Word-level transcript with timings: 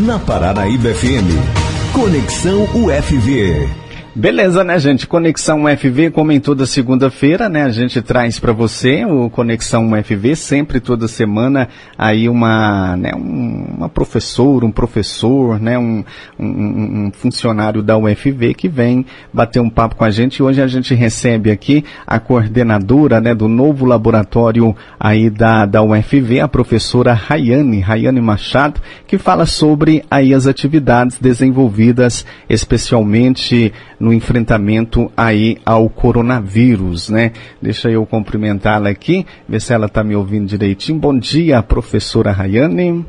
na 0.00 0.18
Paranaíba 0.18 0.94
FM. 0.94 1.28
Conexão 1.92 2.64
UFV. 2.74 3.89
Beleza, 4.12 4.64
né, 4.64 4.76
gente? 4.76 5.06
Conexão 5.06 5.64
UFV, 5.64 6.10
como 6.10 6.32
em 6.32 6.40
toda 6.40 6.66
segunda-feira, 6.66 7.48
né? 7.48 7.62
A 7.62 7.68
gente 7.68 8.02
traz 8.02 8.40
para 8.40 8.52
você 8.52 9.04
o 9.04 9.30
Conexão 9.30 9.92
UFV, 9.92 10.34
sempre 10.34 10.80
toda 10.80 11.06
semana, 11.06 11.68
aí 11.96 12.28
uma, 12.28 12.96
né, 12.96 13.12
um, 13.14 13.76
uma 13.76 13.88
professora, 13.88 14.66
um 14.66 14.72
professor, 14.72 15.60
né, 15.60 15.78
um, 15.78 16.02
um, 16.36 17.06
um, 17.06 17.12
funcionário 17.12 17.84
da 17.84 17.96
UFV 17.96 18.52
que 18.54 18.68
vem 18.68 19.06
bater 19.32 19.60
um 19.60 19.70
papo 19.70 19.94
com 19.94 20.04
a 20.04 20.10
gente. 20.10 20.42
Hoje 20.42 20.60
a 20.60 20.66
gente 20.66 20.92
recebe 20.92 21.48
aqui 21.52 21.84
a 22.04 22.18
coordenadora, 22.18 23.20
né, 23.20 23.32
do 23.32 23.46
novo 23.46 23.84
laboratório 23.84 24.74
aí 24.98 25.30
da, 25.30 25.64
da 25.66 25.84
UFV, 25.84 26.40
a 26.40 26.48
professora 26.48 27.12
Rayane, 27.12 27.78
Rayane 27.78 28.20
Machado, 28.20 28.80
que 29.06 29.16
fala 29.18 29.46
sobre 29.46 30.02
aí 30.10 30.34
as 30.34 30.48
atividades 30.48 31.16
desenvolvidas 31.20 32.26
especialmente 32.48 33.72
no 34.00 34.12
enfrentamento 34.12 35.12
aí 35.14 35.58
ao 35.64 35.88
coronavírus, 35.90 37.10
né? 37.10 37.32
Deixa 37.60 37.90
eu 37.90 38.06
cumprimentá-la 38.06 38.88
aqui, 38.88 39.26
ver 39.46 39.60
se 39.60 39.74
ela 39.74 39.86
está 39.86 40.02
me 40.02 40.16
ouvindo 40.16 40.46
direitinho. 40.46 40.98
Bom 40.98 41.16
dia, 41.18 41.62
professora 41.62 42.32
Rayane. 42.32 43.04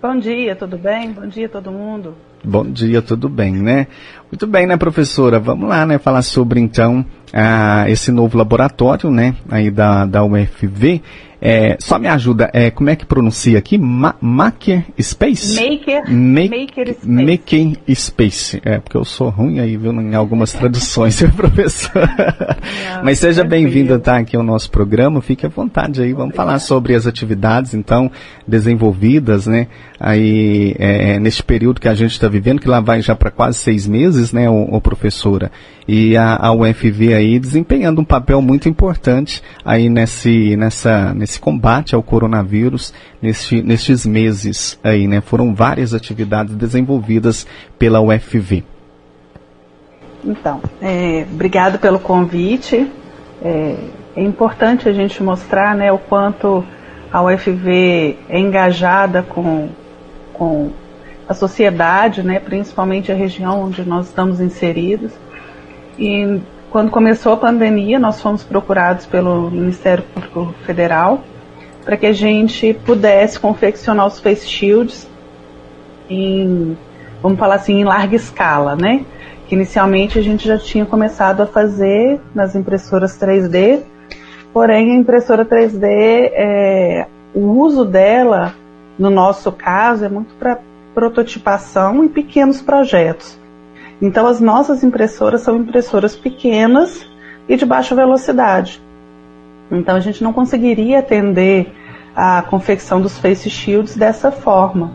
Bom 0.00 0.16
dia, 0.16 0.54
tudo 0.54 0.78
bem? 0.78 1.10
Bom 1.10 1.26
dia, 1.26 1.48
todo 1.48 1.72
mundo. 1.72 2.14
Bom 2.44 2.64
dia, 2.64 3.02
tudo 3.02 3.28
bem, 3.28 3.52
né? 3.52 3.88
Muito 4.30 4.46
bem, 4.46 4.66
né, 4.66 4.76
professora? 4.76 5.40
Vamos 5.40 5.68
lá, 5.68 5.84
né, 5.84 5.98
falar 5.98 6.22
sobre 6.22 6.60
então 6.60 7.04
ah, 7.32 7.84
esse 7.88 8.12
novo 8.12 8.38
laboratório, 8.38 9.10
né, 9.10 9.34
aí 9.50 9.70
da, 9.70 10.04
da 10.04 10.24
UFV. 10.24 11.02
É, 11.40 11.76
só 11.78 12.00
me 12.00 12.08
ajuda, 12.08 12.50
é, 12.52 12.68
como 12.68 12.90
é 12.90 12.96
que 12.96 13.06
pronuncia 13.06 13.58
aqui? 13.60 13.78
Ma 13.78 14.16
Maker 14.20 14.84
Space? 15.00 15.54
Maker, 15.54 16.12
Make, 16.12 16.50
Maker 16.50 16.94
Space. 16.94 17.08
Making 17.08 17.76
Space. 17.94 18.60
É, 18.64 18.78
porque 18.78 18.96
eu 18.96 19.04
sou 19.04 19.28
ruim 19.28 19.60
aí, 19.60 19.76
viu, 19.76 19.92
em 19.92 20.16
algumas 20.16 20.52
traduções, 20.52 21.22
professor. 21.36 21.92
Não, 21.94 23.04
Mas 23.04 23.20
seja 23.20 23.44
bem-vinda, 23.44 24.00
tá, 24.00 24.18
aqui 24.18 24.36
ao 24.36 24.42
nosso 24.42 24.68
programa, 24.68 25.22
fique 25.22 25.46
à 25.46 25.48
vontade 25.48 26.02
aí, 26.02 26.12
vamos 26.12 26.34
falar 26.34 26.58
sobre 26.58 26.96
as 26.96 27.06
atividades, 27.06 27.72
então, 27.72 28.10
desenvolvidas, 28.46 29.46
né, 29.46 29.68
aí, 30.00 30.74
é, 30.76 31.20
neste 31.20 31.44
período 31.44 31.80
que 31.80 31.88
a 31.88 31.94
gente 31.94 32.12
está 32.12 32.27
vivendo, 32.28 32.60
que 32.60 32.68
lá 32.68 32.80
vai 32.80 33.00
já 33.00 33.14
para 33.14 33.30
quase 33.30 33.58
seis 33.58 33.86
meses, 33.86 34.32
né, 34.32 34.48
o, 34.48 34.74
o 34.74 34.80
professora. 34.80 35.50
E 35.86 36.16
a, 36.16 36.36
a 36.36 36.52
UFV 36.52 37.14
aí 37.14 37.38
desempenhando 37.38 38.00
um 38.00 38.04
papel 38.04 38.42
muito 38.42 38.68
importante 38.68 39.42
aí 39.64 39.88
nesse, 39.88 40.56
nessa, 40.56 41.14
nesse 41.14 41.40
combate 41.40 41.94
ao 41.94 42.02
coronavírus 42.02 42.92
neste, 43.22 43.62
nestes 43.62 44.04
meses 44.04 44.78
aí, 44.84 45.06
né? 45.08 45.20
Foram 45.20 45.54
várias 45.54 45.94
atividades 45.94 46.54
desenvolvidas 46.54 47.46
pela 47.78 48.00
UFV. 48.00 48.64
Então, 50.24 50.60
é, 50.82 51.26
obrigado 51.32 51.78
pelo 51.78 51.98
convite. 51.98 52.90
É, 53.42 53.76
é, 54.16 54.22
importante 54.22 54.88
a 54.88 54.92
gente 54.92 55.22
mostrar 55.22 55.74
né, 55.74 55.92
o 55.92 55.98
quanto 55.98 56.64
a 57.12 57.22
UFV 57.22 58.18
é 58.28 58.38
engajada 58.38 59.22
com, 59.22 59.68
com 60.32 60.70
a 61.28 61.34
sociedade, 61.34 62.22
né, 62.22 62.40
principalmente 62.40 63.12
a 63.12 63.14
região 63.14 63.64
onde 63.64 63.86
nós 63.86 64.06
estamos 64.06 64.40
inseridos. 64.40 65.12
E 65.98 66.40
quando 66.70 66.90
começou 66.90 67.32
a 67.32 67.36
pandemia, 67.36 67.98
nós 67.98 68.20
fomos 68.20 68.42
procurados 68.42 69.04
pelo 69.04 69.50
Ministério 69.50 70.04
Público 70.14 70.54
Federal 70.64 71.22
para 71.84 71.96
que 71.96 72.06
a 72.06 72.12
gente 72.12 72.74
pudesse 72.84 73.40
confeccionar 73.40 74.06
os 74.06 74.20
face 74.20 74.46
shields 74.46 75.08
em, 76.08 76.76
vamos 77.22 77.38
falar 77.38 77.54
assim, 77.54 77.80
em 77.80 77.84
larga 77.84 78.14
escala, 78.14 78.76
né? 78.76 79.06
Que 79.46 79.54
inicialmente 79.54 80.18
a 80.18 80.22
gente 80.22 80.46
já 80.46 80.58
tinha 80.58 80.84
começado 80.84 81.40
a 81.40 81.46
fazer 81.46 82.20
nas 82.34 82.54
impressoras 82.54 83.18
3D, 83.18 83.80
porém 84.52 84.92
a 84.92 84.94
impressora 84.96 85.46
3D, 85.46 85.82
é, 85.84 87.06
o 87.34 87.40
uso 87.40 87.86
dela, 87.86 88.54
no 88.98 89.08
nosso 89.08 89.50
caso, 89.50 90.04
é 90.04 90.08
muito 90.10 90.34
para 90.34 90.58
prototipação 90.98 92.02
em 92.02 92.08
pequenos 92.08 92.60
projetos. 92.60 93.38
Então 94.02 94.26
as 94.26 94.40
nossas 94.40 94.82
impressoras 94.82 95.42
são 95.42 95.56
impressoras 95.58 96.16
pequenas 96.16 97.08
e 97.48 97.56
de 97.56 97.64
baixa 97.64 97.94
velocidade. 97.94 98.82
Então 99.70 99.94
a 99.94 100.00
gente 100.00 100.24
não 100.24 100.32
conseguiria 100.32 100.98
atender 100.98 101.72
a 102.16 102.42
confecção 102.42 103.00
dos 103.00 103.16
face 103.16 103.48
shields 103.48 103.96
dessa 103.96 104.32
forma. 104.32 104.90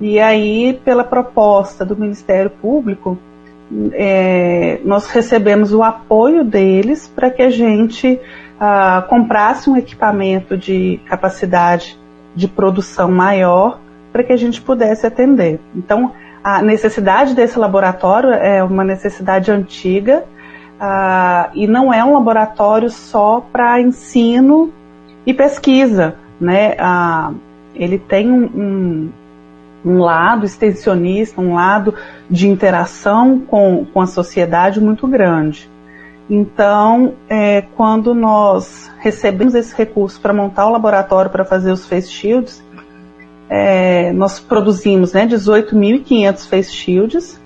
E 0.00 0.20
aí, 0.20 0.80
pela 0.84 1.02
proposta 1.02 1.84
do 1.84 1.96
Ministério 1.96 2.50
Público, 2.50 3.18
é, 3.92 4.80
nós 4.84 5.08
recebemos 5.08 5.74
o 5.74 5.82
apoio 5.82 6.44
deles 6.44 7.08
para 7.08 7.28
que 7.28 7.42
a 7.42 7.50
gente 7.50 8.20
ah, 8.60 9.04
comprasse 9.08 9.68
um 9.68 9.76
equipamento 9.76 10.56
de 10.56 11.00
capacidade 11.06 11.98
de 12.36 12.46
produção 12.46 13.10
maior 13.10 13.80
para 14.14 14.22
que 14.22 14.32
a 14.32 14.36
gente 14.36 14.62
pudesse 14.62 15.04
atender. 15.04 15.58
Então, 15.74 16.12
a 16.44 16.62
necessidade 16.62 17.34
desse 17.34 17.58
laboratório 17.58 18.30
é 18.30 18.62
uma 18.62 18.84
necessidade 18.84 19.50
antiga 19.50 20.22
uh, 20.80 21.50
e 21.52 21.66
não 21.66 21.92
é 21.92 22.04
um 22.04 22.12
laboratório 22.12 22.88
só 22.90 23.44
para 23.52 23.80
ensino 23.80 24.72
e 25.26 25.34
pesquisa, 25.34 26.14
né? 26.40 26.74
Uh, 26.74 27.34
ele 27.74 27.98
tem 27.98 28.30
um, 28.30 28.44
um, 28.44 29.12
um, 29.84 29.98
lado 29.98 30.46
extensionista, 30.46 31.40
um 31.40 31.54
lado 31.54 31.92
de 32.30 32.48
interação 32.48 33.40
com, 33.40 33.84
com 33.92 34.00
a 34.00 34.06
sociedade 34.06 34.80
muito 34.80 35.08
grande. 35.08 35.68
Então, 36.30 37.14
é, 37.28 37.62
quando 37.76 38.14
nós 38.14 38.92
recebemos 39.00 39.56
esse 39.56 39.74
recurso 39.74 40.20
para 40.20 40.32
montar 40.32 40.68
o 40.68 40.70
laboratório 40.70 41.32
para 41.32 41.44
fazer 41.44 41.72
os 41.72 41.84
face 41.84 42.12
shields, 42.12 42.62
é, 43.48 44.12
nós 44.12 44.40
produzimos 44.40 45.12
né, 45.12 45.26
18.500 45.26 46.48
face 46.48 46.72
shields 46.72 47.40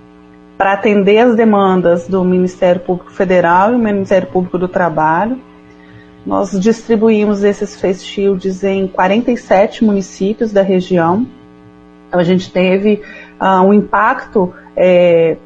para 0.57 0.73
atender 0.73 1.19
as 1.19 1.37
demandas 1.37 2.09
do 2.09 2.25
Ministério 2.25 2.81
Público 2.81 3.13
Federal 3.13 3.73
e 3.73 3.77
o 3.77 3.79
Ministério 3.79 4.29
Público 4.29 4.59
do 4.59 4.69
Trabalho. 4.69 5.39
Nós 6.27 6.51
distribuímos 6.59 7.45
esses 7.45 7.81
face 7.81 8.05
shields 8.05 8.65
em 8.65 8.89
47 8.89 9.85
municípios 9.85 10.53
da 10.53 10.63
região. 10.63 11.27
Então, 12.09 12.21
a 12.21 12.25
gente 12.25 12.51
teve 12.51 13.03
uh, 13.41 13.63
um 13.63 13.73
impacto 13.73 14.53
é, 14.77 15.37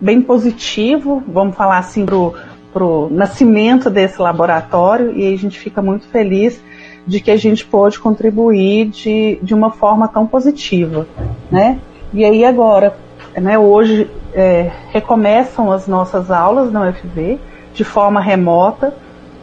bem 0.00 0.20
positivo, 0.20 1.22
vamos 1.28 1.56
falar 1.56 1.78
assim, 1.78 2.04
para 2.04 2.84
o 2.84 3.08
nascimento 3.10 3.88
desse 3.88 4.20
laboratório, 4.20 5.16
e 5.16 5.32
a 5.32 5.38
gente 5.38 5.58
fica 5.58 5.80
muito 5.80 6.08
feliz 6.08 6.60
de 7.06 7.20
que 7.20 7.30
a 7.30 7.36
gente 7.36 7.64
pôde 7.64 7.98
contribuir 7.98 8.88
de, 8.88 9.38
de 9.42 9.54
uma 9.54 9.70
forma 9.70 10.08
tão 10.08 10.26
positiva, 10.26 11.06
né? 11.50 11.78
E 12.12 12.24
aí 12.24 12.44
agora, 12.44 12.96
né, 13.36 13.58
hoje 13.58 14.10
é, 14.34 14.70
recomeçam 14.90 15.70
as 15.70 15.86
nossas 15.86 16.30
aulas 16.30 16.72
na 16.72 16.88
UFV 16.88 17.38
de 17.72 17.84
forma 17.84 18.20
remota, 18.20 18.94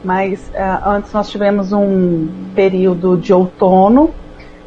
mas 0.04 0.52
é, 0.54 0.80
antes 0.86 1.14
nós 1.14 1.30
tivemos 1.30 1.72
um 1.72 2.28
período 2.54 3.16
de 3.16 3.34
outono, 3.34 4.12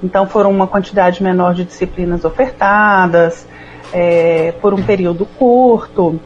então 0.03 0.27
foram 0.27 0.51
uma 0.51 0.67
quantidade 0.67 1.23
menor 1.23 1.55
de 1.55 1.65
disciplinas 1.65 2.25
ofertadas, 2.25 3.47
é, 3.93 4.53
por 4.61 4.73
um 4.73 4.83
período 4.83 5.27
curto, 5.39 6.19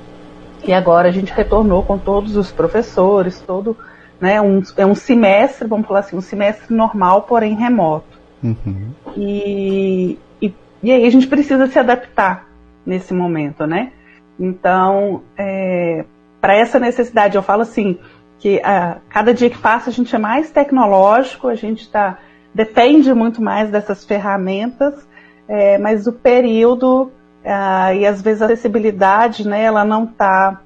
e 0.65 0.73
agora 0.73 1.09
a 1.09 1.13
gente 1.13 1.33
retornou 1.33 1.83
com 1.83 1.97
todos 1.99 2.37
os 2.37 2.53
professores, 2.53 3.43
todo 3.47 3.77
né? 4.21 4.41
Um, 4.41 4.63
é 4.77 4.85
um 4.85 4.95
semestre, 4.95 5.67
vamos 5.67 5.87
falar 5.87 6.01
assim, 6.01 6.17
um 6.17 6.21
semestre 6.21 6.75
normal, 6.75 7.23
porém 7.23 7.55
remoto. 7.55 8.19
Uhum. 8.43 8.93
E, 9.17 10.19
e, 10.41 10.55
e, 10.83 10.93
aí 10.93 11.07
a 11.07 11.11
gente 11.11 11.27
precisa 11.27 11.67
se 11.67 11.79
adaptar 11.79 12.47
nesse 12.85 13.15
momento, 13.15 13.67
né? 13.67 13.93
Então, 14.39 15.23
é, 15.37 16.05
para 16.41 16.55
essa 16.55 16.79
necessidade, 16.79 17.37
eu 17.37 17.43
falo 17.43 17.63
assim, 17.63 17.99
que 18.39 18.61
a, 18.63 18.99
cada 19.09 19.35
dia 19.35 19.51
que 19.51 19.59
passa 19.59 19.91
a 19.91 19.93
gente 19.93 20.15
é 20.15 20.19
mais 20.19 20.51
tecnológico, 20.51 21.49
a 21.49 21.55
gente 21.55 21.89
tá, 21.91 22.19
depende 22.55 23.13
muito 23.13 23.43
mais 23.43 23.71
dessas 23.71 24.05
ferramentas, 24.05 25.07
é, 25.47 25.79
mas 25.79 26.07
o 26.07 26.13
período 26.13 27.11
é, 27.45 27.97
e 27.97 28.07
às 28.07 28.21
vezes 28.21 28.43
a 28.43 28.47
acessibilidade, 28.47 29.47
né, 29.47 29.63
ela 29.63 29.85
não 29.85 30.05
está 30.05 30.61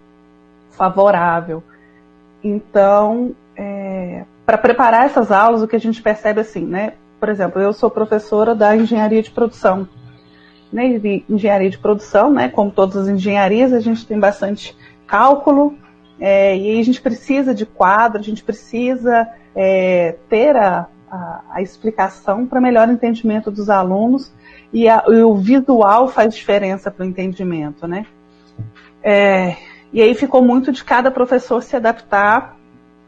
favorável. 0.72 1.62
Então, 2.42 3.34
é, 3.56 4.24
para 4.44 4.58
preparar 4.58 5.06
essas 5.06 5.30
aulas, 5.30 5.62
o 5.62 5.68
que 5.68 5.76
a 5.76 5.80
gente 5.80 6.02
percebe 6.02 6.40
assim, 6.40 6.64
né? 6.64 6.94
Por 7.18 7.28
exemplo, 7.28 7.60
eu 7.60 7.72
sou 7.72 7.90
professora 7.90 8.54
da 8.54 8.76
engenharia 8.76 9.22
de 9.22 9.30
produção. 9.30 9.88
Né, 10.72 10.98
de 10.98 11.24
engenharia 11.28 11.70
de 11.70 11.78
produção, 11.78 12.32
né? 12.32 12.48
Como 12.48 12.70
todas 12.70 12.96
as 12.96 13.08
engenharias, 13.08 13.72
a 13.72 13.78
gente 13.78 14.04
tem 14.04 14.18
bastante 14.18 14.76
cálculo, 15.06 15.78
é, 16.18 16.56
e 16.56 16.80
a 16.80 16.82
gente 16.82 17.00
precisa 17.00 17.54
de 17.54 17.66
quadro, 17.66 18.18
a 18.18 18.22
gente 18.22 18.42
precisa 18.42 19.28
é, 19.54 20.16
ter 20.28 20.56
a, 20.56 20.88
a, 21.10 21.40
a 21.52 21.62
explicação 21.62 22.46
para 22.46 22.60
melhor 22.60 22.88
entendimento 22.88 23.50
dos 23.50 23.68
alunos 23.70 24.32
e, 24.72 24.88
a, 24.88 25.04
e, 25.08 25.22
o 25.22 25.36
visual 25.36 26.08
faz 26.08 26.34
diferença 26.34 26.90
para 26.90 27.04
o 27.04 27.08
entendimento, 27.08 27.86
né? 27.86 28.06
É, 29.02 29.56
e 29.92 30.02
aí 30.02 30.14
ficou 30.14 30.42
muito 30.42 30.72
de 30.72 30.82
cada 30.82 31.10
professor 31.10 31.62
se 31.62 31.76
adaptar. 31.76 32.56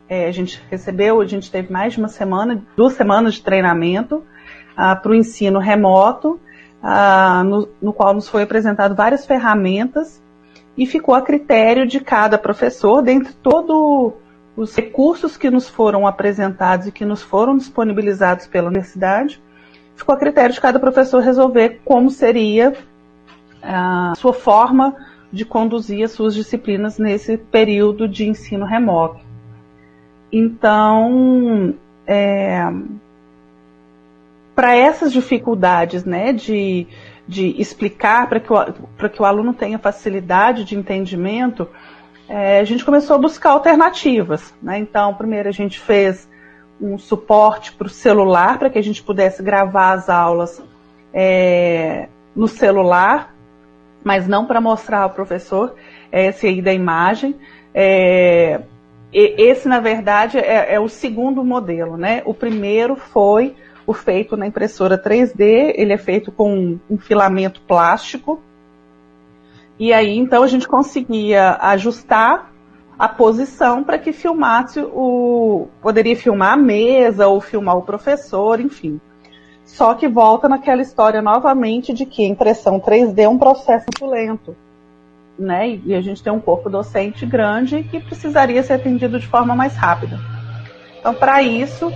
É, 0.09 0.27
a 0.27 0.33
gente 0.33 0.63
recebeu, 0.71 1.21
a 1.21 1.27
gente 1.27 1.51
teve 1.51 1.73
mais 1.73 1.95
de 1.95 1.99
uma 1.99 2.09
semana, 2.09 2.63
duas 2.77 2.93
semanas 2.93 3.35
de 3.35 3.43
treinamento 3.43 4.23
ah, 4.77 4.95
para 4.95 5.11
o 5.11 5.15
ensino 5.15 5.59
remoto, 5.59 6.39
ah, 6.83 7.43
no, 7.45 7.69
no 7.83 7.93
qual 7.93 8.15
nos 8.15 8.29
foi 8.29 8.43
apresentado 8.43 8.95
várias 8.95 9.27
ferramentas 9.27 10.23
e 10.77 10.87
ficou 10.87 11.15
a 11.15 11.23
critério 11.23 11.87
de 11.87 11.99
cada 11.99 12.39
professor, 12.39 13.03
dentre 13.03 13.33
todos 13.33 14.13
os 14.57 14.75
recursos 14.75 15.37
que 15.37 15.51
nos 15.51 15.69
foram 15.69 16.07
apresentados 16.07 16.87
e 16.87 16.93
que 16.93 17.05
nos 17.05 17.23
foram 17.23 17.57
disponibilizados 17.57 18.47
pela 18.47 18.69
universidade, 18.69 19.43
ficou 19.97 20.15
a 20.15 20.19
critério 20.19 20.55
de 20.55 20.61
cada 20.61 20.79
professor 20.79 21.21
resolver 21.21 21.81
como 21.85 22.11
seria 22.11 22.75
a 23.63 24.13
sua 24.17 24.33
forma 24.33 24.95
de 25.33 25.45
conduzir 25.45 26.05
as 26.05 26.13
suas 26.13 26.35
disciplinas 26.35 26.99
nesse 26.99 27.37
período 27.37 28.07
de 28.07 28.29
ensino 28.29 28.65
remoto. 28.65 29.26
Então, 30.39 31.75
é, 32.07 32.61
para 34.55 34.77
essas 34.77 35.11
dificuldades 35.11 36.05
né, 36.05 36.31
de, 36.31 36.87
de 37.27 37.59
explicar, 37.59 38.29
para 38.29 38.39
que, 38.39 38.53
o, 38.53 39.09
que 39.09 39.23
o 39.23 39.25
aluno 39.25 39.55
tenha 39.55 39.79
facilidade 39.79 40.65
de 40.65 40.77
entendimento, 40.77 41.67
é, 42.29 42.61
a 42.61 42.65
gente 42.65 42.85
começou 42.85 43.17
a 43.17 43.19
buscar 43.19 43.53
alternativas. 43.53 44.53
Né? 44.63 44.79
Então, 44.79 45.15
primeiro 45.15 45.49
a 45.49 45.53
gente 45.53 45.81
fez 45.81 46.29
um 46.79 46.99
suporte 46.99 47.73
para 47.73 47.87
o 47.87 47.91
celular, 47.91 48.59
para 48.59 48.69
que 48.69 48.79
a 48.79 48.83
gente 48.83 49.03
pudesse 49.03 49.43
gravar 49.43 49.93
as 49.93 50.11
aulas 50.11 50.63
é, 51.15 52.11
no 52.35 52.47
celular, 52.47 53.35
mas 54.05 54.29
não 54.29 54.45
para 54.45 54.61
mostrar 54.61 55.01
ao 55.01 55.11
professor 55.11 55.75
esse 56.13 56.47
aí 56.47 56.61
da 56.61 56.75
imagem. 56.75 57.35
É, 57.75 58.61
esse, 59.19 59.67
na 59.67 59.81
verdade, 59.81 60.39
é, 60.39 60.75
é, 60.75 60.81
o 60.81 60.89
segundo 60.89 61.43
modelo. 61.43 61.97
Né? 61.97 62.23
O 62.27 62.35
primeiro 62.35 62.97
foi 62.97 63.57
o 63.87 63.95
feito 63.95 64.37
na 64.37 64.47
impressora 64.47 64.99
3D, 64.99 65.73
ele 65.77 65.93
é 65.93 65.99
feito 65.99 66.31
com 66.31 66.79
um 66.91 66.99
filamento 66.99 67.61
plástico. 67.63 68.41
E 69.79 69.93
aí, 69.93 70.17
então, 70.17 70.43
a 70.43 70.47
gente 70.47 70.67
conseguia 70.67 71.57
ajustar 71.61 72.53
a 72.99 73.09
posição 73.09 73.85
para 73.85 73.99
que 73.99 74.13
filmasse 74.13 74.81
o. 74.81 75.69
Poderia 75.83 76.17
filmar 76.17 76.55
a 76.55 76.57
mesa 76.57 77.29
ou 77.29 77.41
filmar 77.41 77.77
o 77.77 77.83
professor, 77.83 78.59
enfim. 78.61 79.01
Só 79.65 79.95
que 79.95 80.09
volta 80.09 80.49
naquela 80.49 80.81
história 80.81 81.21
novamente 81.21 81.93
de 81.93 82.07
que 82.07 82.25
a 82.25 82.29
impressão 82.29 82.81
3D 82.81 83.19
é 83.21 83.29
um 83.29 83.39
processo 83.39 83.85
muito 83.93 84.13
lento. 84.13 84.57
Né? 85.39 85.81
E 85.85 85.95
a 85.95 86.01
gente 86.01 86.23
tem 86.23 86.33
um 86.33 86.41
corpo 86.41 86.71
docente 86.71 87.27
grande 87.27 87.83
que 87.83 88.01
precisaria 88.01 88.63
ser 88.63 88.75
atendido 88.75 89.21
de 89.21 89.27
forma 89.27 89.55
mais 89.55 89.77
rápida. 89.77 90.19
Então, 90.99 91.13
para 91.15 91.43
isso, 91.43 91.93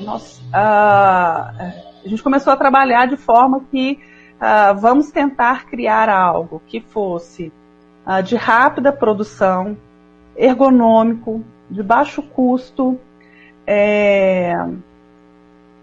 nós, 0.00 0.38
uh, 0.38 0.52
a 0.54 2.06
gente 2.06 2.22
começou 2.22 2.52
a 2.52 2.56
trabalhar 2.56 3.06
de 3.06 3.16
forma 3.16 3.64
que 3.70 3.98
uh, 4.36 4.78
vamos 4.78 5.10
tentar 5.10 5.66
criar 5.66 6.08
algo 6.08 6.62
que 6.66 6.80
fosse 6.80 7.52
uh, 8.06 8.22
de 8.22 8.36
rápida 8.36 8.92
produção, 8.92 9.76
ergonômico, 10.36 11.44
de 11.70 11.82
baixo 11.82 12.22
custo, 12.22 12.98
é, 13.66 14.54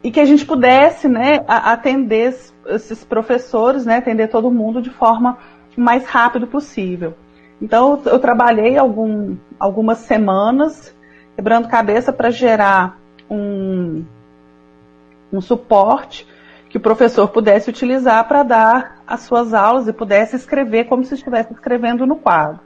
e 0.04 0.12
que 0.12 0.20
a 0.20 0.26
gente 0.26 0.46
pudesse 0.46 1.08
né, 1.08 1.44
atender 1.48 2.36
esses 2.68 3.04
professores, 3.04 3.86
né, 3.86 3.98
atender 3.98 4.30
todo 4.30 4.52
mundo 4.52 4.82
de 4.82 4.90
forma 4.90 5.38
mais 5.76 6.06
rápido 6.06 6.48
possível. 6.48 7.14
Então, 7.62 8.02
eu 8.06 8.20
trabalhei 8.20 8.78
algum, 8.78 9.38
algumas 9.60 10.00
semanas 10.00 10.96
quebrando 11.36 11.68
cabeça 11.68 12.12
para 12.12 12.30
gerar 12.30 13.00
um, 13.30 14.04
um 15.32 15.40
suporte 15.40 16.28
que 16.70 16.78
o 16.78 16.82
professor 16.82 17.28
pudesse 17.28 17.70
utilizar 17.70 18.28
para 18.28 18.44
dar 18.44 19.02
as 19.06 19.22
suas 19.22 19.54
aulas 19.54 19.88
e 19.88 19.94
pudesse 19.94 20.36
escrever 20.36 20.86
como 20.86 21.04
se 21.04 21.16
estivesse 21.16 21.54
escrevendo 21.54 22.06
no 22.06 22.16
quadro. 22.16 22.62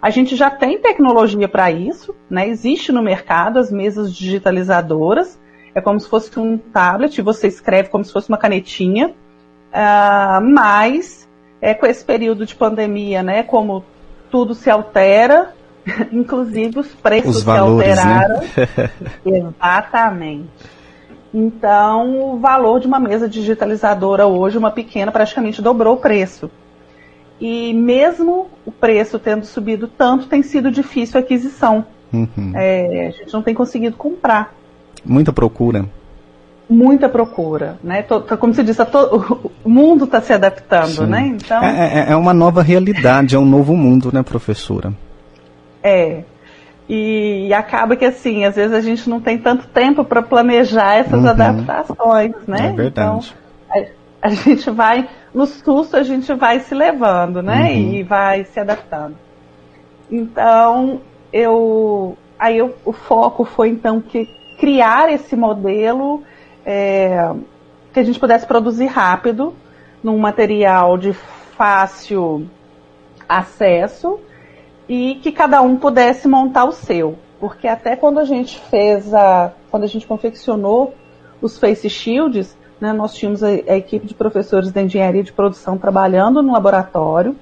A 0.00 0.10
gente 0.10 0.36
já 0.36 0.50
tem 0.50 0.78
tecnologia 0.78 1.48
para 1.48 1.70
isso, 1.70 2.14
né? 2.30 2.48
existe 2.48 2.92
no 2.92 3.02
mercado 3.02 3.58
as 3.58 3.72
mesas 3.72 4.14
digitalizadoras, 4.14 5.40
é 5.74 5.80
como 5.80 5.98
se 5.98 6.08
fosse 6.08 6.38
um 6.38 6.56
tablet, 6.56 7.20
você 7.20 7.48
escreve 7.48 7.88
como 7.88 8.04
se 8.04 8.12
fosse 8.12 8.28
uma 8.28 8.38
canetinha, 8.38 9.08
uh, 9.08 10.40
mas 10.40 11.23
é, 11.64 11.72
com 11.72 11.86
esse 11.86 12.04
período 12.04 12.44
de 12.44 12.54
pandemia, 12.54 13.22
né, 13.22 13.42
como 13.42 13.82
tudo 14.30 14.54
se 14.54 14.68
altera, 14.68 15.54
inclusive 16.12 16.78
os 16.78 16.88
preços 16.88 17.36
os 17.36 17.42
valores, 17.42 17.98
se 17.98 18.04
né? 18.04 18.12
alteraram. 18.12 18.40
Né? 18.42 18.90
Exatamente. 19.24 20.48
Então, 21.32 22.34
o 22.34 22.38
valor 22.38 22.80
de 22.80 22.86
uma 22.86 23.00
mesa 23.00 23.26
digitalizadora 23.26 24.26
hoje, 24.26 24.58
uma 24.58 24.70
pequena, 24.70 25.10
praticamente 25.10 25.62
dobrou 25.62 25.94
o 25.94 25.96
preço. 25.96 26.50
E 27.40 27.72
mesmo 27.72 28.50
o 28.66 28.70
preço 28.70 29.18
tendo 29.18 29.46
subido 29.46 29.88
tanto, 29.88 30.26
tem 30.26 30.42
sido 30.42 30.70
difícil 30.70 31.18
a 31.18 31.22
aquisição. 31.22 31.86
Uhum. 32.12 32.52
É, 32.54 33.06
a 33.06 33.10
gente 33.10 33.32
não 33.32 33.42
tem 33.42 33.54
conseguido 33.54 33.96
comprar. 33.96 34.54
Muita 35.02 35.32
procura. 35.32 35.86
Muita 36.74 37.08
procura, 37.08 37.78
né? 37.82 38.02
Como 38.02 38.52
você 38.52 38.62
disse, 38.62 38.84
to, 38.86 39.50
o 39.64 39.68
mundo 39.68 40.04
está 40.04 40.20
se 40.20 40.32
adaptando, 40.32 40.88
Sim. 40.88 41.06
né? 41.06 41.26
Então 41.26 41.62
é, 41.62 42.00
é, 42.00 42.12
é 42.12 42.16
uma 42.16 42.34
nova 42.34 42.62
realidade, 42.62 43.36
é 43.36 43.38
um 43.38 43.44
novo 43.44 43.76
mundo, 43.76 44.10
né, 44.12 44.22
professora? 44.22 44.92
É. 45.82 46.24
E, 46.88 47.46
e, 47.48 47.54
acaba 47.54 47.96
que 47.96 48.04
assim, 48.04 48.44
às 48.44 48.56
vezes 48.56 48.74
a 48.74 48.80
gente 48.80 49.08
não 49.08 49.20
tem 49.20 49.38
tanto 49.38 49.66
tempo 49.68 50.04
para 50.04 50.20
planejar 50.20 50.96
essas 50.96 51.22
uhum. 51.22 51.28
adaptações, 51.28 52.34
né? 52.46 52.68
É 52.68 52.72
verdade. 52.72 52.88
Então, 52.88 53.20
a, 54.22 54.28
a, 54.28 54.30
gente 54.30 54.70
vai, 54.70 55.08
no 55.32 55.46
susto, 55.46 55.96
a 55.96 56.02
gente 56.02 56.32
vai 56.34 56.60
se 56.60 56.74
levando, 56.74 57.42
né? 57.42 57.70
Uhum. 57.70 57.94
E 57.94 58.02
vai 58.02 58.44
se 58.44 58.60
adaptando. 58.60 59.16
Então, 60.10 61.00
eu. 61.32 62.18
Aí 62.38 62.58
eu, 62.58 62.74
o 62.84 62.92
foco 62.92 63.44
foi 63.44 63.70
então 63.70 64.00
que 64.00 64.28
criar 64.58 65.10
esse 65.10 65.34
modelo 65.34 66.22
é, 66.64 67.32
que 67.92 68.00
a 68.00 68.02
gente 68.02 68.18
pudesse 68.18 68.46
produzir 68.46 68.86
rápido, 68.86 69.54
num 70.02 70.18
material 70.18 70.98
de 70.98 71.12
fácil 71.56 72.46
acesso 73.28 74.20
e 74.88 75.14
que 75.16 75.32
cada 75.32 75.62
um 75.62 75.76
pudesse 75.76 76.28
montar 76.28 76.64
o 76.64 76.72
seu. 76.72 77.16
Porque 77.40 77.66
até 77.66 77.96
quando 77.96 78.18
a 78.18 78.24
gente 78.24 78.60
fez 78.70 79.12
a. 79.14 79.52
quando 79.70 79.84
a 79.84 79.86
gente 79.86 80.06
confeccionou 80.06 80.94
os 81.40 81.58
face 81.58 81.88
shields, 81.88 82.56
né, 82.80 82.92
nós 82.92 83.14
tínhamos 83.14 83.42
a, 83.42 83.48
a 83.48 83.76
equipe 83.76 84.06
de 84.06 84.14
professores 84.14 84.70
da 84.70 84.82
engenharia 84.82 85.22
de 85.22 85.32
produção 85.32 85.78
trabalhando 85.78 86.42
no 86.42 86.52
laboratório, 86.52 87.36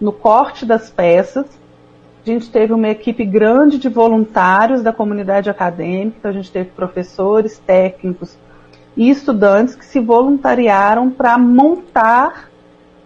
no 0.00 0.12
corte 0.12 0.64
das 0.64 0.90
peças. 0.90 1.46
A 2.24 2.30
gente 2.30 2.50
teve 2.50 2.72
uma 2.72 2.88
equipe 2.88 3.24
grande 3.24 3.78
de 3.78 3.88
voluntários 3.88 4.82
da 4.82 4.92
comunidade 4.92 5.48
acadêmica, 5.48 6.16
então 6.18 6.30
a 6.30 6.34
gente 6.34 6.50
teve 6.50 6.70
professores, 6.70 7.58
técnicos 7.58 8.36
e 8.98 9.08
estudantes 9.08 9.76
que 9.76 9.84
se 9.84 10.00
voluntariaram 10.00 11.08
para 11.08 11.38
montar 11.38 12.50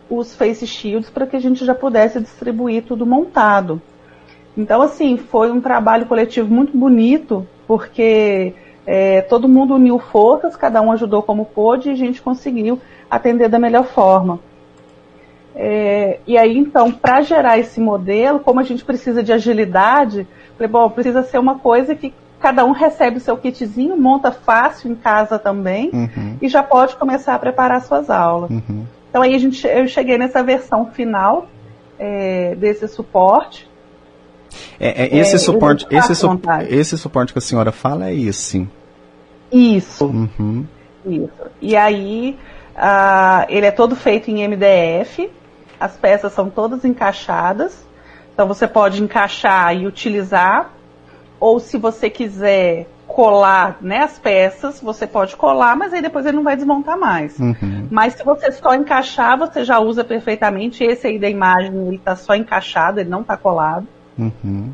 os 0.09 0.35
face 0.35 0.67
shields 0.67 1.11
para 1.11 1.27
que 1.27 1.37
a 1.37 1.39
gente 1.39 1.67
já 1.67 1.75
pudesse 1.75 2.19
distribuir 2.19 2.83
tudo 2.83 3.05
montado. 3.05 3.81
Então, 4.57 4.81
assim, 4.81 5.19
foi 5.19 5.53
um 5.53 5.61
trabalho 5.61 6.07
coletivo 6.07 6.53
muito 6.53 6.77
bonito, 6.77 7.47
porque 7.67 8.55
é, 8.87 9.21
todo 9.21 9.49
mundo 9.49 9.75
uniu 9.75 9.99
forças, 9.99 10.57
cada 10.57 10.81
um 10.81 10.91
ajudou 10.93 11.23
como 11.23 11.45
pôde 11.45 11.91
e 11.91 11.93
a 11.93 11.97
gente 11.97 12.23
conseguiu 12.23 12.81
atender 13.11 13.51
da 13.51 13.59
melhor 13.59 13.85
forma. 13.85 14.41
É, 15.55 16.21
e 16.27 16.39
aí, 16.39 16.57
então, 16.57 16.91
para 16.91 17.21
gerar 17.21 17.59
esse 17.59 17.79
modelo, 17.79 18.41
como 18.41 18.61
a 18.61 18.65
gente 18.65 18.83
precisa 18.83 19.23
de 19.23 19.31
agilidade, 19.31 20.27
falei, 20.57 20.73
bom, 20.73 20.89
precisa 20.89 21.23
ser 21.23 21.39
uma 21.39 21.59
coisa 21.59 21.95
que 21.95 22.15
cada 22.43 22.65
um 22.65 22.73
recebe 22.73 23.19
o 23.19 23.21
seu 23.21 23.37
kitzinho, 23.37 23.97
monta 23.97 24.33
fácil 24.33 24.91
em 24.91 24.97
casa 24.97 25.39
também 25.39 25.91
uhum. 25.93 26.37
e 26.43 26.49
já 26.49 26.61
pode 26.61 26.97
começar 26.97 27.37
a 27.37 27.39
preparar 27.39 27.81
suas 27.83 28.11
aulas. 28.11 28.51
Uhum. 28.51 28.85
Então 29.09 29.23
aí 29.23 29.33
a 29.33 29.39
gente, 29.39 29.65
eu 29.65 29.87
cheguei 29.87 30.19
nessa 30.19 30.43
versão 30.43 30.91
final 30.91 31.47
é, 31.99 32.57
desse 32.57 32.89
suporte. 32.89 33.71
É, 34.81 35.05
é 35.05 35.19
esse 35.19 35.37
é, 35.37 35.39
suporte, 35.39 35.87
esse, 35.89 36.15
su 36.17 36.41
esse 36.69 36.99
suporte 36.99 37.33
que 37.33 37.39
a 37.39 37.43
senhora 37.43 37.71
fala 37.71 38.09
é 38.09 38.15
esse. 38.15 38.69
Isso. 39.53 40.07
Uhum. 40.07 40.67
Isso. 41.07 41.31
E 41.61 41.77
aí 41.77 42.37
ele 43.49 43.67
é 43.67 43.71
todo 43.71 43.95
feito 43.95 44.31
em 44.31 44.47
MDF. 44.47 45.31
As 45.79 45.97
peças 45.97 46.33
são 46.33 46.51
todas 46.51 46.85
encaixadas. 46.85 47.87
Então 48.35 48.49
você 48.49 48.67
pode 48.67 49.01
encaixar 49.01 49.77
e 49.77 49.87
utilizar. 49.87 50.73
Ou 51.43 51.59
se 51.59 51.77
você 51.77 52.09
quiser 52.09 52.87
colar 53.05 53.79
né, 53.81 54.05
as 54.05 54.17
peças, 54.17 54.81
você 54.81 55.09
pode 55.09 55.35
colar, 55.35 55.77
mas 55.77 55.93
aí 55.93 56.01
depois 56.01 56.25
ele 56.25 56.37
não 56.37 56.45
vai 56.45 56.55
desmontar 56.55 56.97
mais. 56.97 57.37
Uhum. 57.37 57.89
Mas 57.91 58.15
se 58.15 58.23
você 58.23 58.53
só 58.53 58.73
encaixar, 58.73 59.37
você 59.37 59.65
já 59.65 59.81
usa 59.81 60.05
perfeitamente. 60.05 60.85
Esse 60.85 61.09
aí 61.09 61.19
da 61.19 61.29
imagem, 61.29 61.75
ele 61.89 61.97
está 61.97 62.15
só 62.15 62.37
encaixado, 62.37 63.01
ele 63.01 63.11
não 63.11 63.23
está 63.23 63.37
colado. 63.37 63.89
Uhum. 64.17 64.71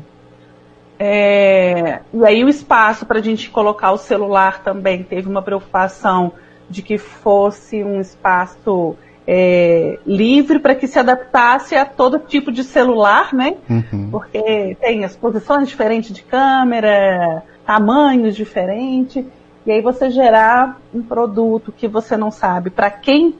É, 0.99 2.01
e 2.13 2.23
aí 2.23 2.43
o 2.43 2.49
espaço 2.49 3.03
para 3.03 3.17
a 3.17 3.23
gente 3.23 3.49
colocar 3.49 3.91
o 3.91 3.97
celular 3.97 4.61
também 4.61 5.01
teve 5.01 5.27
uma 5.27 5.41
preocupação 5.41 6.33
de 6.69 6.83
que 6.83 6.99
fosse 6.99 7.83
um 7.83 7.99
espaço 7.99 8.95
é, 9.31 9.99
livre 10.07 10.57
para 10.57 10.73
que 10.73 10.87
se 10.87 10.97
adaptasse 10.97 11.75
a 11.75 11.85
todo 11.85 12.17
tipo 12.17 12.51
de 12.51 12.63
celular, 12.63 13.31
né? 13.31 13.57
Uhum. 13.69 14.09
Porque 14.09 14.75
tem 14.81 15.05
as 15.05 15.15
posições 15.15 15.69
diferentes 15.69 16.11
de 16.11 16.23
câmera, 16.23 17.43
tamanhos 17.63 18.35
diferentes, 18.35 19.23
e 19.67 19.71
aí 19.71 19.83
você 19.83 20.09
gerar 20.09 20.81
um 20.91 21.03
produto 21.03 21.71
que 21.71 21.87
você 21.87 22.17
não 22.17 22.31
sabe 22.31 22.71
para 22.71 22.89
quem 22.89 23.35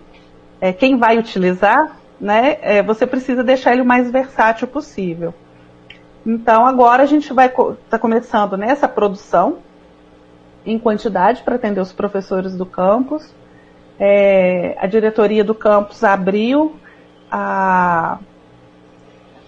é, 0.61 0.71
quem 0.71 0.95
vai 0.95 1.17
utilizar, 1.17 1.97
né? 2.21 2.57
É, 2.61 2.83
você 2.83 3.07
precisa 3.07 3.43
deixar 3.43 3.73
ele 3.73 3.81
o 3.81 3.85
mais 3.85 4.11
versátil 4.11 4.67
possível. 4.67 5.33
Então 6.23 6.67
agora 6.67 7.01
a 7.01 7.07
gente 7.07 7.33
vai 7.33 7.51
tá 7.89 7.97
começando 7.97 8.55
nessa 8.55 8.87
produção 8.87 9.57
em 10.63 10.77
quantidade 10.77 11.41
para 11.41 11.55
atender 11.55 11.81
os 11.81 11.91
professores 11.91 12.55
do 12.55 12.65
campus. 12.67 13.33
É, 13.99 14.77
a 14.79 14.87
diretoria 14.87 15.43
do 15.43 15.53
campus 15.53 16.03
abriu 16.03 16.75
a, 17.29 18.17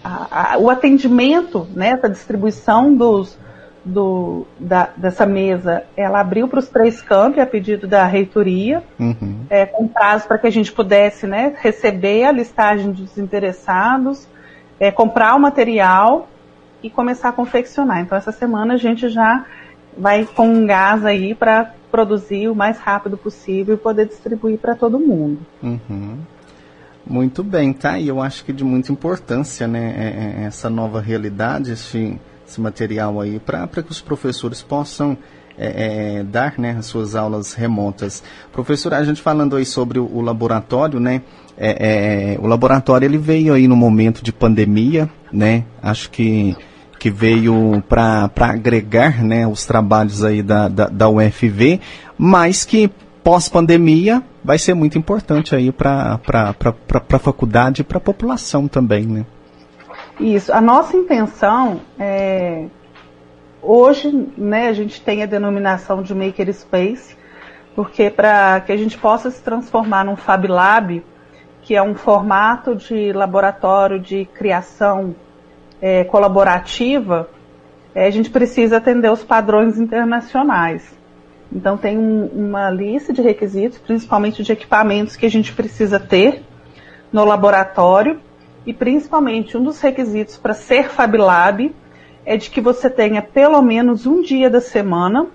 a, 0.04 0.54
a, 0.54 0.58
o 0.58 0.70
atendimento, 0.70 1.68
né, 1.74 1.92
essa 1.92 2.10
distribuição 2.10 2.94
dos, 2.94 3.38
do, 3.84 4.46
da, 4.60 4.90
dessa 4.96 5.26
mesa, 5.26 5.84
ela 5.96 6.20
abriu 6.20 6.48
para 6.48 6.60
os 6.60 6.68
três 6.68 7.02
campos 7.02 7.40
a 7.40 7.46
pedido 7.46 7.88
da 7.88 8.06
reitoria, 8.06 8.84
uhum. 9.00 9.46
é, 9.50 9.66
com 9.66 9.88
prazo 9.88 10.28
para 10.28 10.38
que 10.38 10.48
a 10.48 10.52
gente 10.52 10.72
pudesse 10.72 11.26
né, 11.26 11.56
receber 11.60 12.26
a 12.26 12.32
listagem 12.32 12.92
dos 12.92 13.18
interessados, 13.18 14.28
é, 14.80 14.92
comprar 14.92 15.36
o 15.36 15.40
material 15.40 16.28
e 16.84 16.90
começar 16.90 17.30
a 17.30 17.34
confeccionar. 17.34 18.02
Então, 18.02 18.18
essa 18.18 18.32
semana 18.32 18.74
a 18.74 18.78
gente 18.78 19.10
já 19.10 19.46
vai 19.98 20.26
com 20.26 20.48
um 20.48 20.66
gás 20.66 21.06
aí 21.06 21.36
para 21.36 21.74
produzir 21.92 22.48
o 22.48 22.56
mais 22.56 22.80
rápido 22.80 23.18
possível 23.18 23.76
e 23.76 23.78
poder 23.78 24.08
distribuir 24.08 24.58
para 24.58 24.74
todo 24.74 24.98
mundo. 24.98 25.40
Uhum. 25.62 26.18
Muito 27.06 27.44
bem, 27.44 27.74
tá? 27.74 28.00
E 28.00 28.08
eu 28.08 28.22
acho 28.22 28.46
que 28.46 28.54
de 28.54 28.64
muita 28.64 28.92
importância, 28.92 29.68
né, 29.68 29.94
é, 29.98 30.44
é, 30.44 30.46
essa 30.46 30.70
nova 30.70 31.02
realidade, 31.02 31.72
esse, 31.72 32.20
esse 32.48 32.62
material 32.62 33.20
aí, 33.20 33.40
para 33.40 33.68
que 33.68 33.92
os 33.92 34.02
professores 34.02 34.62
possam 34.62 35.18
é, 35.58 36.20
é, 36.20 36.24
dar 36.24 36.58
né, 36.58 36.76
as 36.78 36.86
suas 36.86 37.16
aulas 37.16 37.54
remotas. 37.54 38.24
Professor, 38.52 38.94
a 38.94 39.04
gente 39.04 39.22
falando 39.22 39.56
aí 39.56 39.66
sobre 39.66 40.00
o, 40.00 40.06
o 40.06 40.22
laboratório, 40.22 41.00
né? 41.00 41.22
É, 41.58 42.36
é, 42.36 42.40
o 42.40 42.48
laboratório 42.48 43.06
ele 43.06 43.18
veio 43.18 43.54
aí 43.54 43.68
no 43.68 43.76
momento 43.76 44.24
de 44.24 44.32
pandemia, 44.32 45.10
né? 45.32 45.66
Acho 45.82 46.10
que 46.10 46.56
que 47.02 47.10
veio 47.10 47.82
para 47.90 48.30
agregar 48.42 49.24
né, 49.24 49.48
os 49.48 49.66
trabalhos 49.66 50.24
aí 50.24 50.44
da, 50.44 50.68
da, 50.68 50.86
da 50.86 51.10
UFV, 51.10 51.82
mas 52.16 52.64
que 52.64 52.92
pós-pandemia 53.24 54.22
vai 54.44 54.60
ser 54.60 54.76
muito 54.76 55.00
importante 55.00 55.56
aí 55.56 55.72
para 55.72 56.20
a 56.24 57.20
faculdade 57.20 57.82
e 57.82 57.84
para 57.84 57.98
a 57.98 58.02
população 58.02 58.68
também, 58.68 59.08
né? 59.08 59.26
Isso. 60.20 60.54
A 60.54 60.62
nossa 60.62 60.96
intenção 60.96 61.82
é 62.00 62.68
hoje, 63.64 64.30
né, 64.38 64.68
a 64.68 64.74
gente 64.74 65.02
tem 65.02 65.24
a 65.24 65.26
denominação 65.26 66.04
de 66.04 66.14
Maker 66.14 66.54
Space, 66.54 67.18
porque 67.76 68.12
para 68.12 68.62
que 68.62 68.72
a 68.72 68.78
gente 68.78 68.96
possa 68.96 69.32
se 69.32 69.42
transformar 69.42 70.06
num 70.06 70.16
Fab 70.16 70.48
Lab, 70.48 71.04
que 71.64 71.76
é 71.76 71.82
um 71.82 71.96
formato 71.96 72.76
de 72.76 73.12
laboratório 73.12 74.00
de 74.00 74.26
criação 74.26 75.16
é, 75.82 76.04
colaborativa, 76.04 77.30
é, 77.94 78.06
a 78.06 78.12
gente 78.12 78.30
precisa 78.30 78.78
atender 78.78 79.12
os 79.12 79.24
padrões 79.24 79.80
internacionais. 79.80 80.96
Então 81.52 81.76
tem 81.76 81.98
um, 81.98 82.26
uma 82.28 82.70
lista 82.70 83.12
de 83.12 83.22
requisitos, 83.22 83.78
principalmente 83.80 84.44
de 84.44 84.52
equipamentos 84.52 85.16
que 85.16 85.26
a 85.26 85.30
gente 85.30 85.52
precisa 85.52 86.00
ter 86.00 86.44
no 87.12 87.26
laboratório 87.26 88.22
e 88.66 88.74
principalmente 88.74 89.58
um 89.58 89.64
dos 89.64 89.82
requisitos 89.82 90.38
para 90.38 90.54
ser 90.54 90.90
Fab 90.90 91.18
Lab 91.18 91.76
é 92.26 92.38
de 92.38 92.50
que 92.50 92.62
você 92.62 92.90
tenha 92.90 93.22
pelo 93.22 93.62
menos 93.62 94.06
um 94.06 94.22
dia 94.22 94.50
da 94.50 94.62
semana 94.62 95.28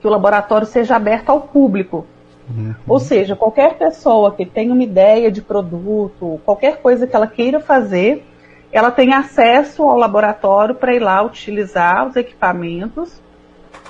que 0.00 0.06
o 0.06 0.10
laboratório 0.10 0.66
seja 0.66 0.96
aberto 0.96 1.30
ao 1.30 1.42
público. 1.42 2.06
Uhum. 2.48 2.74
Ou 2.86 3.00
seja, 3.00 3.34
qualquer 3.34 3.76
pessoa 3.76 4.32
que 4.32 4.46
tenha 4.46 4.72
uma 4.72 4.82
ideia 4.82 5.30
de 5.32 5.42
produto, 5.42 6.40
qualquer 6.44 6.80
coisa 6.80 7.06
que 7.06 7.16
ela 7.16 7.26
queira 7.26 7.58
fazer, 7.58 8.24
ela 8.76 8.90
tem 8.90 9.14
acesso 9.14 9.82
ao 9.82 9.96
laboratório 9.96 10.74
para 10.74 10.94
ir 10.94 10.98
lá 10.98 11.22
utilizar 11.22 12.06
os 12.06 12.16
equipamentos, 12.16 13.22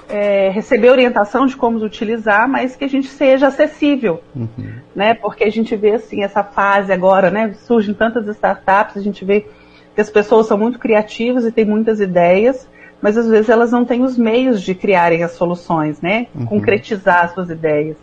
é, 0.09 0.49
receber 0.51 0.91
orientação 0.91 1.47
de 1.47 1.57
como 1.57 1.79
utilizar, 1.79 2.49
mas 2.49 2.77
que 2.77 2.85
a 2.85 2.89
gente 2.89 3.09
seja 3.09 3.49
acessível, 3.49 4.23
uhum. 4.35 4.49
né? 4.95 5.15
Porque 5.15 5.43
a 5.43 5.51
gente 5.51 5.75
vê 5.75 5.95
assim 5.95 6.23
essa 6.23 6.45
fase 6.45 6.93
agora, 6.93 7.31
né? 7.31 7.55
Surgem 7.67 7.95
tantas 7.95 8.29
startups, 8.29 8.97
a 8.97 9.01
gente 9.01 9.25
vê 9.25 9.47
que 9.95 10.01
as 10.01 10.11
pessoas 10.11 10.47
são 10.47 10.57
muito 10.57 10.79
criativas 10.79 11.45
e 11.45 11.51
têm 11.51 11.65
muitas 11.65 12.01
ideias, 12.01 12.69
mas 13.01 13.19
às 13.19 13.29
vezes 13.29 13.49
elas 13.49 13.73
não 13.73 13.85
têm 13.85 14.03
os 14.03 14.17
meios 14.17 14.63
de 14.63 14.75
criarem 14.75 15.25
as 15.25 15.33
soluções, 15.33 16.01
né? 16.01 16.29
Uhum. 16.35 16.47
Concretizar 16.47 17.25
as 17.25 17.35
suas 17.35 17.51
ideias. 17.51 17.97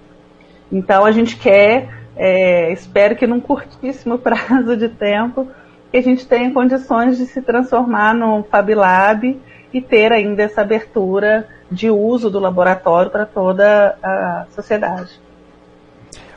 Então 0.71 1.05
a 1.05 1.11
gente 1.11 1.37
quer, 1.37 1.87
é, 2.15 2.73
espero 2.73 3.15
que 3.15 3.25
num 3.25 3.39
curtíssimo 3.39 4.17
prazo 4.19 4.75
de 4.75 4.89
tempo 4.89 5.47
que 5.93 5.97
a 5.97 6.01
gente 6.01 6.25
tenha 6.25 6.51
condições 6.51 7.19
de 7.19 7.27
se 7.27 7.39
transformar 7.39 8.15
num 8.15 8.41
Fab 8.41 8.73
Lab 8.73 9.39
e 9.71 9.79
ter 9.79 10.11
ainda 10.11 10.41
essa 10.41 10.61
abertura 10.61 11.47
de 11.69 11.87
uso 11.91 12.31
do 12.31 12.39
laboratório 12.39 13.11
para 13.11 13.27
toda 13.27 13.95
a 14.01 14.47
sociedade. 14.49 15.21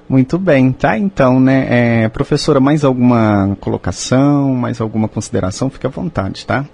Muito 0.06 0.38
bem, 0.38 0.70
tá 0.72 0.98
então, 0.98 1.40
né? 1.40 2.04
É, 2.04 2.08
professora, 2.10 2.60
mais 2.60 2.84
alguma 2.84 3.56
colocação, 3.58 4.54
mais 4.54 4.78
alguma 4.78 5.08
consideração? 5.08 5.70
Fique 5.70 5.86
à 5.86 5.90
vontade, 5.90 6.46
tá? 6.46 6.66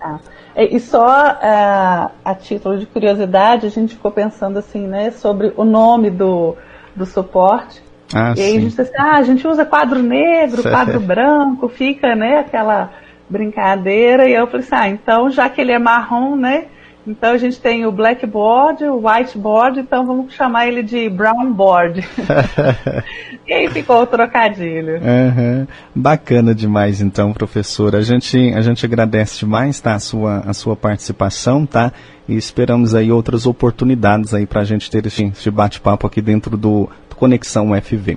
Tá. 0.00 0.18
E 0.56 0.80
só 0.80 1.06
uh, 1.06 2.10
a 2.24 2.34
título 2.34 2.76
de 2.76 2.86
curiosidade, 2.86 3.66
a 3.66 3.70
gente 3.70 3.94
ficou 3.94 4.10
pensando 4.10 4.58
assim, 4.58 4.84
né, 4.84 5.12
sobre 5.12 5.52
o 5.56 5.64
nome 5.64 6.10
do, 6.10 6.56
do 6.96 7.06
suporte. 7.06 7.80
Ah, 8.14 8.34
e 8.36 8.40
aí 8.40 8.50
sim. 8.52 8.56
a 8.56 8.60
gente 8.60 8.70
diz 8.70 8.80
assim, 8.80 8.96
ah, 8.98 9.16
a 9.16 9.22
gente 9.22 9.46
usa 9.46 9.64
quadro 9.64 10.02
negro, 10.02 10.62
quadro 10.68 11.00
branco, 11.00 11.68
fica, 11.68 12.14
né, 12.14 12.38
aquela 12.38 12.92
brincadeira. 13.28 14.28
E 14.28 14.34
eu 14.34 14.46
falei 14.46 14.66
assim, 14.66 14.74
ah, 14.74 14.88
então 14.88 15.30
já 15.30 15.48
que 15.48 15.60
ele 15.60 15.72
é 15.72 15.78
marrom, 15.78 16.36
né, 16.36 16.66
então 17.06 17.32
a 17.32 17.38
gente 17.38 17.58
tem 17.58 17.86
o 17.86 17.92
blackboard, 17.92 18.84
o 18.84 19.06
whiteboard, 19.06 19.80
então 19.80 20.06
vamos 20.06 20.34
chamar 20.34 20.68
ele 20.68 20.82
de 20.82 21.08
brown 21.08 21.50
board. 21.52 22.06
e 23.48 23.52
aí 23.52 23.68
ficou 23.70 24.02
o 24.02 24.06
trocadilho. 24.06 24.96
Uhum. 24.96 25.66
Bacana 25.94 26.54
demais, 26.54 27.00
então, 27.00 27.32
professora. 27.32 27.98
A 27.98 28.02
gente, 28.02 28.52
a 28.54 28.60
gente 28.60 28.84
agradece 28.84 29.40
demais, 29.40 29.80
tá, 29.80 29.94
a 29.94 29.98
sua, 29.98 30.40
a 30.46 30.52
sua 30.52 30.76
participação, 30.76 31.64
tá? 31.64 31.90
E 32.28 32.36
esperamos 32.36 32.94
aí 32.94 33.10
outras 33.10 33.46
oportunidades 33.46 34.34
aí 34.34 34.46
para 34.46 34.60
a 34.60 34.64
gente 34.64 34.90
ter 34.90 35.04
esse, 35.06 35.24
esse 35.24 35.50
bate-papo 35.50 36.06
aqui 36.06 36.20
dentro 36.20 36.56
do, 36.56 36.88
Conexão 37.20 37.72
UFV. 37.72 38.16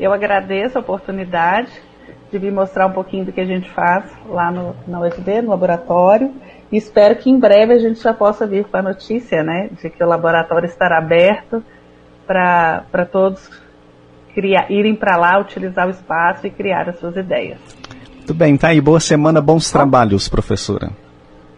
Eu 0.00 0.14
agradeço 0.14 0.78
a 0.78 0.80
oportunidade 0.80 1.70
de 2.32 2.38
vir 2.38 2.50
mostrar 2.50 2.86
um 2.86 2.92
pouquinho 2.92 3.26
do 3.26 3.32
que 3.32 3.40
a 3.42 3.44
gente 3.44 3.68
faz 3.68 4.04
lá 4.26 4.50
no, 4.50 4.74
na 4.88 4.98
UFV, 5.00 5.42
no 5.42 5.50
laboratório. 5.50 6.32
E 6.72 6.78
espero 6.78 7.16
que 7.16 7.28
em 7.28 7.38
breve 7.38 7.74
a 7.74 7.78
gente 7.78 8.02
já 8.02 8.14
possa 8.14 8.46
vir 8.46 8.64
com 8.64 8.78
a 8.78 8.82
notícia, 8.82 9.42
né, 9.42 9.68
de 9.70 9.90
que 9.90 10.02
o 10.02 10.08
laboratório 10.08 10.66
estará 10.66 10.96
aberto 10.96 11.62
para 12.26 13.06
todos 13.12 13.50
criar, 14.34 14.70
irem 14.70 14.96
para 14.96 15.18
lá, 15.18 15.38
utilizar 15.38 15.86
o 15.86 15.90
espaço 15.90 16.46
e 16.46 16.50
criar 16.50 16.88
as 16.88 16.98
suas 16.98 17.14
ideias. 17.14 17.58
Muito 18.16 18.32
bem, 18.32 18.56
tá 18.56 18.68
aí. 18.68 18.80
Boa 18.80 19.00
semana, 19.00 19.38
bons 19.42 19.70
trabalhos, 19.70 20.30
professora. 20.30 20.90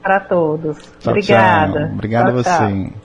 Para 0.02 0.18
todos. 0.18 0.78
Tchau, 0.98 1.12
Obrigada. 1.12 1.78
Tchau. 1.78 1.92
Obrigada 1.92 2.30
tchau, 2.30 2.38
a 2.40 2.42
você. 2.42 3.03